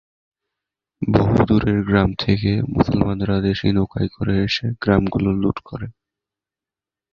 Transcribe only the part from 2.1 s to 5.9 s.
থেকে মুসলমানরা দেশি নৌকায় করে এসে গ্রামগুলো লুঠ করে।